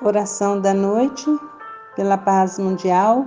[0.00, 1.26] Oração da noite
[1.96, 3.26] pela paz mundial,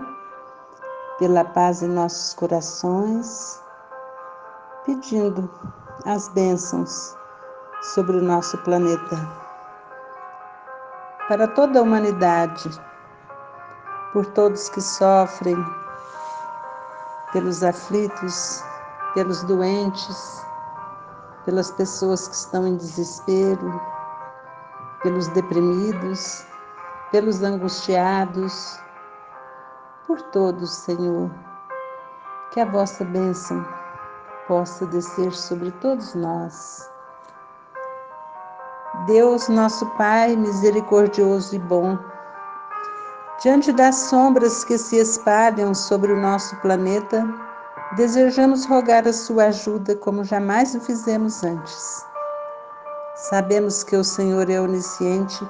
[1.20, 3.62] pela paz em nossos corações,
[4.86, 5.50] pedindo
[6.06, 7.14] as bênçãos
[7.94, 9.18] sobre o nosso planeta.
[11.28, 12.70] Para toda a humanidade,
[14.14, 15.58] por todos que sofrem,
[17.34, 18.64] pelos aflitos,
[19.14, 20.42] pelos doentes,
[21.44, 23.82] pelas pessoas que estão em desespero,
[25.04, 26.50] pelos deprimidos,
[27.12, 28.80] pelos angustiados,
[30.08, 31.30] por todos, Senhor.
[32.52, 33.66] Que a vossa bênção
[34.48, 36.90] possa descer sobre todos nós.
[39.06, 41.98] Deus, nosso Pai, misericordioso e bom,
[43.42, 47.26] diante das sombras que se espalham sobre o nosso planeta,
[47.96, 52.06] desejamos rogar a sua ajuda como jamais o fizemos antes.
[53.16, 55.50] Sabemos que o Senhor é onisciente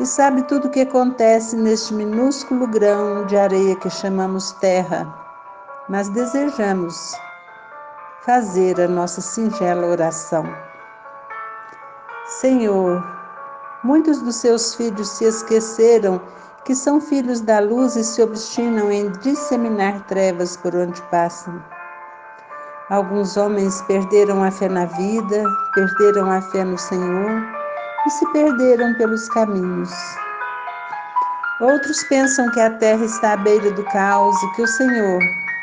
[0.00, 5.06] e sabe tudo o que acontece neste minúsculo grão de areia que chamamos terra,
[5.90, 7.14] mas desejamos
[8.22, 10.44] fazer a nossa singela oração.
[12.40, 13.04] Senhor,
[13.84, 16.18] muitos dos seus filhos se esqueceram
[16.64, 21.62] que são filhos da luz e se obstinam em disseminar trevas por onde passam.
[22.88, 25.44] Alguns homens perderam a fé na vida,
[25.74, 27.59] perderam a fé no Senhor
[28.06, 29.90] e se perderam pelos caminhos.
[31.60, 35.20] Outros pensam que a terra está à beira do caos e que o Senhor,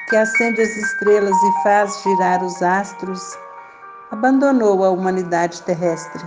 [0.10, 3.38] que acende as estrelas e faz girar os astros,
[4.12, 6.24] abandonou a humanidade terrestre.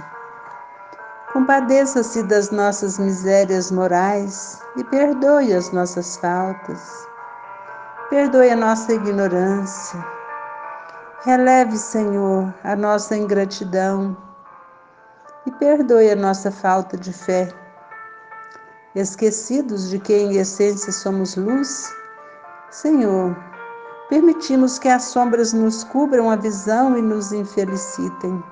[1.33, 6.81] Compadeça-se das nossas misérias morais e perdoe as nossas faltas.
[8.11, 10.05] Perdoe a nossa ignorância.
[11.25, 14.16] Releve, Senhor, a nossa ingratidão
[15.61, 17.53] perdoe a nossa falta de fé.
[18.94, 21.94] Esquecidos de que em essência somos luz,
[22.70, 23.36] Senhor,
[24.08, 28.43] permitimos que as sombras nos cubram a visão e nos infelicitem.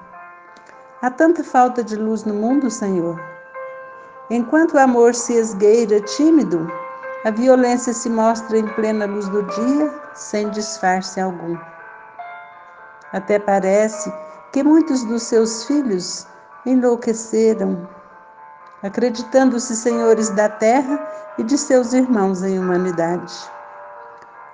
[1.01, 3.19] Há tanta falta de luz no mundo, Senhor.
[4.31, 6.71] Enquanto o amor se esgueira tímido,
[7.25, 11.57] a violência se mostra em plena luz do dia, sem disfarce algum.
[13.13, 14.13] Até parece
[14.53, 16.27] que muitos dos seus filhos
[16.69, 17.89] enlouqueceram,
[18.83, 21.01] acreditando-se senhores da terra
[21.39, 23.35] e de seus irmãos em humanidade.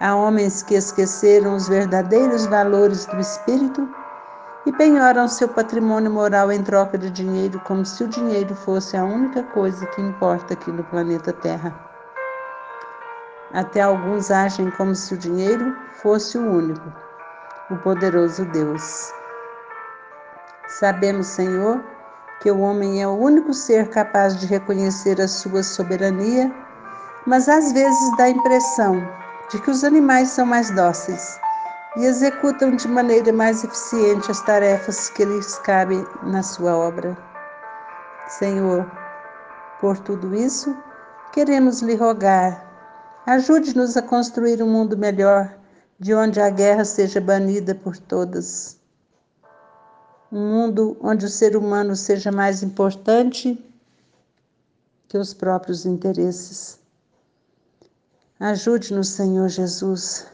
[0.01, 3.89] Há homens que esqueceram os verdadeiros valores do espírito
[4.67, 9.05] e penhoram seu patrimônio moral em troca de dinheiro, como se o dinheiro fosse a
[9.05, 11.75] única coisa que importa aqui no planeta Terra.
[13.53, 16.93] Até alguns agem como se o dinheiro fosse o único,
[17.71, 19.13] o poderoso Deus.
[20.67, 21.85] Sabemos, Senhor,
[22.45, 26.55] que o homem é o único ser capaz de reconhecer a sua soberania,
[27.27, 29.03] mas às vezes dá a impressão
[29.51, 31.41] de que os animais são mais dóceis
[31.97, 37.17] e executam de maneira mais eficiente as tarefas que lhes cabem na sua obra.
[38.29, 38.93] Senhor,
[39.81, 40.77] por tudo isso,
[41.33, 42.63] queremos lhe rogar,
[43.25, 45.51] ajude-nos a construir um mundo melhor,
[45.99, 48.84] de onde a guerra seja banida por todas
[50.35, 53.57] um mundo onde o ser humano seja mais importante
[55.07, 56.77] que os próprios interesses.
[58.41, 60.27] Ajude-nos, Senhor Jesus,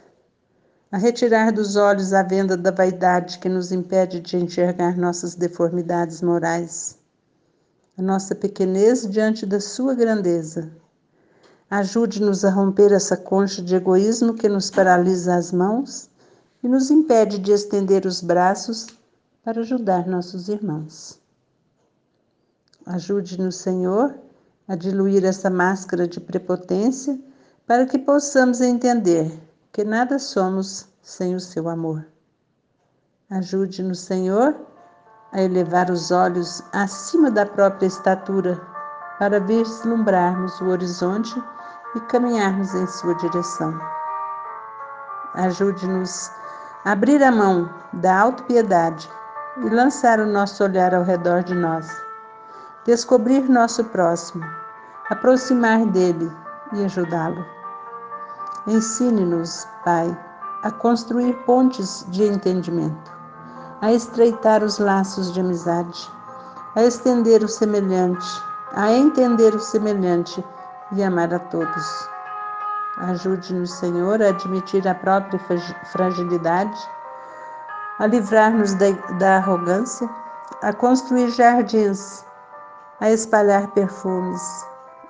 [0.91, 6.23] a retirar dos olhos a venda da vaidade que nos impede de enxergar nossas deformidades
[6.23, 6.97] morais,
[7.99, 10.71] a nossa pequenez diante da Sua grandeza.
[11.69, 16.09] Ajude-nos a romper essa concha de egoísmo que nos paralisa as mãos
[16.65, 18.87] e nos impede de estender os braços
[19.43, 21.19] para ajudar nossos irmãos.
[22.87, 24.15] Ajude-nos, Senhor,
[24.69, 27.19] a diluir essa máscara de prepotência
[27.67, 29.41] para que possamos entender
[29.73, 32.07] que nada somos sem o seu amor.
[33.31, 34.57] Ajude-nos, Senhor,
[35.33, 38.61] a elevar os olhos acima da própria estatura
[39.19, 41.41] para vislumbrarmos o horizonte
[41.95, 43.79] e caminharmos em sua direção.
[45.35, 46.31] Ajude-nos
[46.85, 49.09] a abrir a mão da autopiedade
[49.59, 51.91] e lançar o nosso olhar ao redor de nós,
[52.85, 54.45] descobrir nosso próximo,
[55.11, 56.31] aproximar dele
[56.73, 57.45] e ajudá-lo.
[58.67, 60.17] Ensine-nos, Pai,
[60.63, 63.11] a construir pontes de entendimento,
[63.81, 66.11] a estreitar os laços de amizade,
[66.77, 68.27] a estender o semelhante,
[68.73, 70.45] a entender o semelhante
[70.93, 72.09] e amar a todos.
[72.99, 75.41] Ajude-nos, Senhor, a admitir a própria
[75.91, 76.79] fragilidade
[78.01, 78.75] a livrar-nos
[79.19, 80.09] da, arrogância,
[80.63, 82.25] a construir jardins,
[82.99, 84.43] a espalhar perfumes,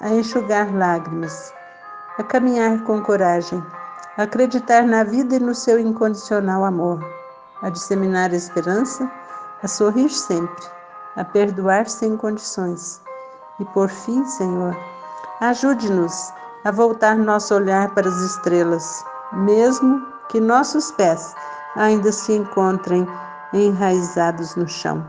[0.01, 1.55] a enxugar lágrimas,
[2.19, 3.65] a caminhar com coragem,
[4.19, 7.01] a acreditar na vida e no seu incondicional amor,
[7.63, 9.09] a disseminar esperança,
[9.63, 10.67] a sorrir sempre,
[11.15, 13.01] a perdoar sem condições.
[13.61, 14.77] E por fim, Senhor,
[15.41, 16.33] ajude-nos
[16.65, 21.35] a voltar nosso olhar para as estrelas, mesmo que nossos pés
[21.77, 23.07] ainda se encontrem
[23.53, 25.05] enraizados no chão.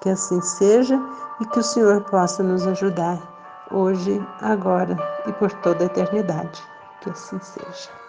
[0.00, 1.00] Que assim seja
[1.40, 3.18] e que o Senhor possa nos ajudar
[3.70, 6.62] hoje, agora e por toda a eternidade.
[7.00, 8.03] Que assim seja.